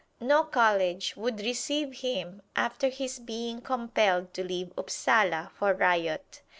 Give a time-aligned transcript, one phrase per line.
[0.19, 6.41] No college would receive him after his being compelled to leave Upsala for riot.